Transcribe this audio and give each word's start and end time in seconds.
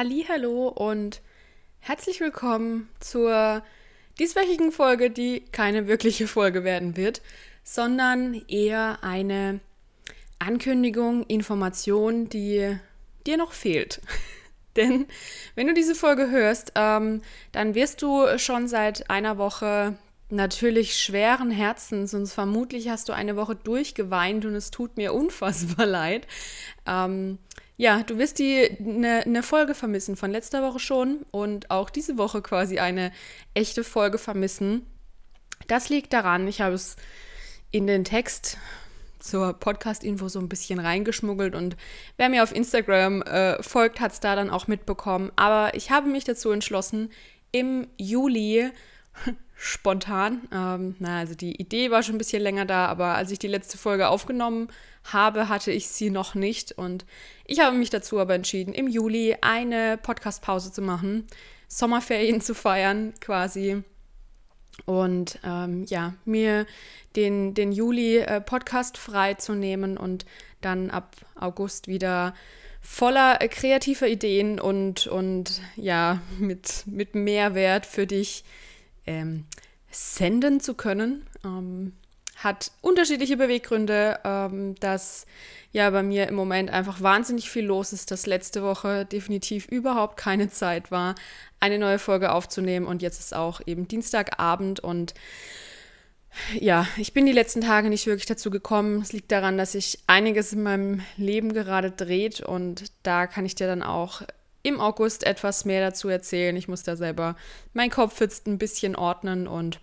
Hallo 0.00 0.68
und 0.68 1.22
herzlich 1.80 2.20
willkommen 2.20 2.88
zur 3.00 3.64
dieswöchigen 4.20 4.70
Folge, 4.70 5.10
die 5.10 5.40
keine 5.50 5.88
wirkliche 5.88 6.28
Folge 6.28 6.62
werden 6.62 6.96
wird, 6.96 7.20
sondern 7.64 8.40
eher 8.46 9.02
eine 9.02 9.58
Ankündigung, 10.38 11.24
Information, 11.24 12.28
die 12.28 12.78
dir 13.26 13.36
noch 13.38 13.50
fehlt. 13.50 14.00
Denn 14.76 15.06
wenn 15.56 15.66
du 15.66 15.74
diese 15.74 15.96
Folge 15.96 16.30
hörst, 16.30 16.74
ähm, 16.76 17.20
dann 17.50 17.74
wirst 17.74 18.00
du 18.00 18.38
schon 18.38 18.68
seit 18.68 19.10
einer 19.10 19.36
Woche 19.36 19.98
natürlich 20.30 20.96
schweren 20.96 21.50
Herzens 21.50 22.14
und 22.14 22.28
vermutlich 22.28 22.88
hast 22.88 23.08
du 23.08 23.14
eine 23.14 23.34
Woche 23.34 23.56
durchgeweint 23.56 24.44
und 24.44 24.54
es 24.54 24.70
tut 24.70 24.96
mir 24.96 25.12
unfassbar 25.22 25.86
leid. 25.86 26.28
Ähm, 26.86 27.38
ja, 27.78 28.02
du 28.02 28.18
wirst 28.18 28.40
die 28.40 28.76
eine 28.80 29.22
ne 29.24 29.42
Folge 29.44 29.74
vermissen 29.74 30.16
von 30.16 30.32
letzter 30.32 30.62
Woche 30.62 30.80
schon 30.80 31.24
und 31.30 31.70
auch 31.70 31.90
diese 31.90 32.18
Woche 32.18 32.42
quasi 32.42 32.80
eine 32.80 33.12
echte 33.54 33.84
Folge 33.84 34.18
vermissen. 34.18 34.84
Das 35.68 35.88
liegt 35.88 36.12
daran, 36.12 36.48
ich 36.48 36.60
habe 36.60 36.74
es 36.74 36.96
in 37.70 37.86
den 37.86 38.02
Text 38.02 38.58
zur 39.20 39.52
Podcast-Info 39.52 40.28
so 40.28 40.40
ein 40.40 40.48
bisschen 40.48 40.80
reingeschmuggelt 40.80 41.54
und 41.54 41.76
wer 42.16 42.28
mir 42.28 42.42
auf 42.42 42.54
Instagram 42.54 43.22
äh, 43.22 43.62
folgt, 43.62 44.00
hat 44.00 44.12
es 44.12 44.20
da 44.20 44.34
dann 44.34 44.50
auch 44.50 44.66
mitbekommen. 44.66 45.30
Aber 45.36 45.74
ich 45.74 45.92
habe 45.92 46.08
mich 46.08 46.24
dazu 46.24 46.50
entschlossen, 46.50 47.10
im 47.52 47.86
Juli 47.96 48.70
spontan, 49.60 50.46
ähm, 50.52 50.94
na, 51.00 51.18
also 51.18 51.34
die 51.34 51.60
Idee 51.60 51.90
war 51.90 52.02
schon 52.02 52.14
ein 52.14 52.18
bisschen 52.18 52.42
länger 52.42 52.64
da, 52.64 52.86
aber 52.86 53.16
als 53.16 53.32
ich 53.32 53.40
die 53.40 53.48
letzte 53.48 53.76
Folge 53.76 54.08
aufgenommen 54.08 54.68
habe, 55.04 55.48
hatte 55.48 55.72
ich 55.72 55.88
sie 55.88 56.10
noch 56.10 56.34
nicht. 56.34 56.72
Und 56.72 57.04
ich 57.44 57.60
habe 57.60 57.76
mich 57.76 57.90
dazu 57.90 58.20
aber 58.20 58.34
entschieden, 58.34 58.72
im 58.72 58.86
Juli 58.86 59.36
eine 59.40 59.98
Podcast-Pause 59.98 60.72
zu 60.72 60.80
machen, 60.80 61.26
Sommerferien 61.66 62.40
zu 62.40 62.54
feiern 62.54 63.12
quasi. 63.20 63.82
Und 64.86 65.40
ähm, 65.42 65.84
ja, 65.88 66.14
mir 66.24 66.64
den, 67.16 67.54
den 67.54 67.72
Juli 67.72 68.18
äh, 68.18 68.40
frei 68.94 69.36
und 69.98 70.24
dann 70.60 70.90
ab 70.90 71.16
August 71.34 71.88
wieder 71.88 72.32
voller 72.80 73.42
äh, 73.42 73.48
kreativer 73.48 74.06
Ideen 74.06 74.60
und, 74.60 75.08
und 75.08 75.60
ja, 75.74 76.20
mit, 76.38 76.84
mit 76.86 77.16
Mehrwert 77.16 77.86
für 77.86 78.06
dich 78.06 78.44
ähm, 79.08 79.46
senden 79.90 80.60
zu 80.60 80.74
können. 80.74 81.26
Ähm, 81.44 81.94
hat 82.36 82.70
unterschiedliche 82.82 83.36
Beweggründe, 83.36 84.20
ähm, 84.24 84.76
dass 84.76 85.26
ja 85.72 85.90
bei 85.90 86.04
mir 86.04 86.28
im 86.28 86.36
Moment 86.36 86.70
einfach 86.70 87.02
wahnsinnig 87.02 87.50
viel 87.50 87.64
los 87.64 87.92
ist, 87.92 88.12
dass 88.12 88.26
letzte 88.26 88.62
Woche 88.62 89.04
definitiv 89.04 89.66
überhaupt 89.66 90.16
keine 90.16 90.48
Zeit 90.48 90.92
war, 90.92 91.16
eine 91.58 91.78
neue 91.78 91.98
Folge 91.98 92.30
aufzunehmen 92.30 92.86
und 92.86 93.02
jetzt 93.02 93.18
ist 93.18 93.34
auch 93.34 93.60
eben 93.66 93.88
Dienstagabend 93.88 94.78
und 94.78 95.14
ja, 96.60 96.86
ich 96.96 97.12
bin 97.12 97.26
die 97.26 97.32
letzten 97.32 97.62
Tage 97.62 97.88
nicht 97.88 98.06
wirklich 98.06 98.26
dazu 98.26 98.50
gekommen. 98.50 99.00
Es 99.00 99.12
liegt 99.12 99.32
daran, 99.32 99.58
dass 99.58 99.72
sich 99.72 99.98
einiges 100.06 100.52
in 100.52 100.62
meinem 100.62 101.00
Leben 101.16 101.52
gerade 101.52 101.90
dreht 101.90 102.40
und 102.40 102.84
da 103.02 103.26
kann 103.26 103.46
ich 103.46 103.56
dir 103.56 103.66
dann 103.66 103.82
auch 103.82 104.22
im 104.68 104.80
August 104.80 105.24
etwas 105.24 105.64
mehr 105.64 105.80
dazu 105.80 106.08
erzählen. 106.08 106.56
Ich 106.56 106.68
muss 106.68 106.82
da 106.82 106.96
selber 106.96 107.36
mein 107.72 107.90
Kopf 107.90 108.20
jetzt 108.20 108.46
ein 108.46 108.58
bisschen 108.58 108.96
ordnen 108.96 109.46
und 109.46 109.80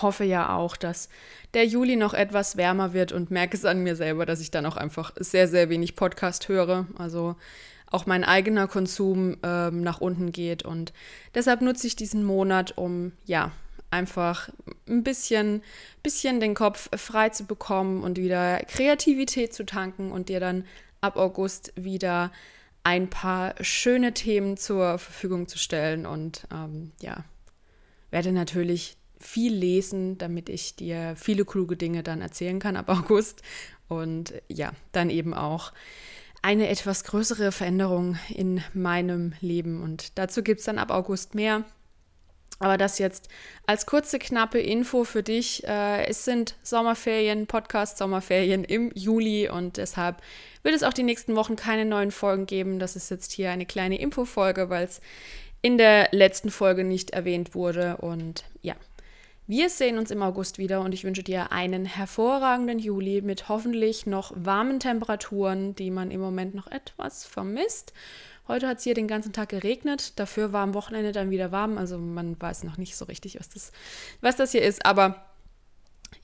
hoffe 0.00 0.24
ja 0.24 0.54
auch, 0.54 0.76
dass 0.76 1.08
der 1.54 1.66
Juli 1.66 1.96
noch 1.96 2.14
etwas 2.14 2.56
wärmer 2.56 2.94
wird 2.94 3.12
und 3.12 3.30
merke 3.30 3.56
es 3.56 3.64
an 3.64 3.82
mir 3.82 3.96
selber, 3.96 4.24
dass 4.24 4.40
ich 4.40 4.50
dann 4.50 4.64
auch 4.64 4.76
einfach 4.76 5.12
sehr, 5.16 5.48
sehr 5.48 5.68
wenig 5.68 5.96
Podcast 5.96 6.48
höre. 6.48 6.86
Also 6.96 7.36
auch 7.90 8.06
mein 8.06 8.24
eigener 8.24 8.68
Konsum 8.68 9.36
ähm, 9.42 9.82
nach 9.82 10.00
unten 10.00 10.32
geht. 10.32 10.62
Und 10.62 10.92
deshalb 11.34 11.60
nutze 11.60 11.86
ich 11.86 11.96
diesen 11.96 12.24
Monat, 12.24 12.78
um 12.78 13.12
ja 13.26 13.52
einfach 13.90 14.48
ein 14.88 15.02
bisschen, 15.02 15.62
bisschen 16.02 16.40
den 16.40 16.54
Kopf 16.54 16.88
frei 16.96 17.28
zu 17.28 17.44
bekommen 17.44 18.02
und 18.02 18.16
wieder 18.16 18.60
Kreativität 18.60 19.52
zu 19.52 19.66
tanken 19.66 20.10
und 20.10 20.30
dir 20.30 20.40
dann 20.40 20.64
ab 21.02 21.16
August 21.16 21.72
wieder 21.76 22.32
ein 22.84 23.08
paar 23.08 23.54
schöne 23.60 24.12
Themen 24.12 24.56
zur 24.56 24.98
Verfügung 24.98 25.48
zu 25.48 25.58
stellen. 25.58 26.06
Und 26.06 26.46
ähm, 26.52 26.92
ja, 27.00 27.24
werde 28.10 28.32
natürlich 28.32 28.96
viel 29.18 29.54
lesen, 29.54 30.18
damit 30.18 30.48
ich 30.48 30.74
dir 30.76 31.14
viele 31.16 31.44
kluge 31.44 31.76
Dinge 31.76 32.02
dann 32.02 32.20
erzählen 32.20 32.58
kann 32.58 32.76
ab 32.76 32.88
August. 32.88 33.42
Und 33.88 34.34
ja, 34.48 34.72
dann 34.92 35.10
eben 35.10 35.34
auch 35.34 35.72
eine 36.42 36.68
etwas 36.68 37.04
größere 37.04 37.52
Veränderung 37.52 38.18
in 38.28 38.62
meinem 38.74 39.32
Leben. 39.40 39.82
Und 39.82 40.18
dazu 40.18 40.42
gibt 40.42 40.60
es 40.60 40.66
dann 40.66 40.78
ab 40.78 40.90
August 40.90 41.34
mehr. 41.34 41.64
Aber 42.62 42.78
das 42.78 42.98
jetzt 42.98 43.28
als 43.66 43.86
kurze, 43.86 44.18
knappe 44.18 44.60
Info 44.60 45.04
für 45.04 45.22
dich. 45.22 45.66
Äh, 45.66 46.06
es 46.06 46.24
sind 46.24 46.54
Sommerferien, 46.62 47.46
Podcast-Sommerferien 47.46 48.62
im 48.64 48.92
Juli 48.94 49.48
und 49.48 49.78
deshalb 49.78 50.22
wird 50.62 50.74
es 50.74 50.84
auch 50.84 50.92
die 50.92 51.02
nächsten 51.02 51.34
Wochen 51.34 51.56
keine 51.56 51.84
neuen 51.84 52.12
Folgen 52.12 52.46
geben. 52.46 52.78
Das 52.78 52.94
ist 52.94 53.10
jetzt 53.10 53.32
hier 53.32 53.50
eine 53.50 53.66
kleine 53.66 54.00
Infofolge, 54.00 54.70
weil 54.70 54.84
es 54.84 55.00
in 55.60 55.76
der 55.76 56.08
letzten 56.12 56.50
Folge 56.50 56.84
nicht 56.84 57.10
erwähnt 57.10 57.54
wurde. 57.54 57.96
Und 57.96 58.44
ja, 58.62 58.74
wir 59.52 59.68
sehen 59.68 59.98
uns 59.98 60.10
im 60.10 60.22
August 60.22 60.56
wieder 60.56 60.80
und 60.80 60.94
ich 60.94 61.04
wünsche 61.04 61.22
dir 61.22 61.52
einen 61.52 61.84
hervorragenden 61.84 62.78
Juli 62.78 63.20
mit 63.20 63.50
hoffentlich 63.50 64.06
noch 64.06 64.32
warmen 64.34 64.80
Temperaturen, 64.80 65.74
die 65.74 65.90
man 65.90 66.10
im 66.10 66.22
Moment 66.22 66.54
noch 66.54 66.68
etwas 66.68 67.26
vermisst. 67.26 67.92
Heute 68.48 68.66
hat 68.66 68.78
es 68.78 68.84
hier 68.84 68.94
den 68.94 69.08
ganzen 69.08 69.34
Tag 69.34 69.50
geregnet, 69.50 70.18
dafür 70.18 70.54
war 70.54 70.62
am 70.62 70.72
Wochenende 70.72 71.12
dann 71.12 71.30
wieder 71.30 71.52
warm, 71.52 71.76
also 71.76 71.98
man 71.98 72.40
weiß 72.40 72.64
noch 72.64 72.78
nicht 72.78 72.96
so 72.96 73.04
richtig, 73.04 73.38
was 73.38 73.50
das, 73.50 73.72
was 74.22 74.36
das 74.36 74.52
hier 74.52 74.62
ist, 74.62 74.86
aber 74.86 75.26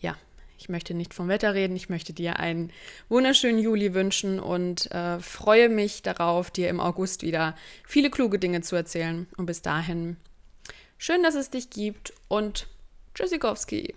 ja, 0.00 0.16
ich 0.56 0.70
möchte 0.70 0.94
nicht 0.94 1.12
vom 1.12 1.28
Wetter 1.28 1.52
reden, 1.52 1.76
ich 1.76 1.90
möchte 1.90 2.14
dir 2.14 2.38
einen 2.38 2.72
wunderschönen 3.10 3.58
Juli 3.58 3.92
wünschen 3.92 4.40
und 4.40 4.90
äh, 4.90 5.20
freue 5.20 5.68
mich 5.68 6.00
darauf, 6.00 6.50
dir 6.50 6.70
im 6.70 6.80
August 6.80 7.20
wieder 7.20 7.54
viele 7.86 8.08
kluge 8.08 8.38
Dinge 8.38 8.62
zu 8.62 8.74
erzählen. 8.74 9.26
Und 9.36 9.44
bis 9.44 9.60
dahin, 9.60 10.16
schön, 10.96 11.22
dass 11.22 11.34
es 11.34 11.50
dich 11.50 11.68
gibt 11.68 12.14
und 12.28 12.68
Tschüssikowski. 13.18 13.94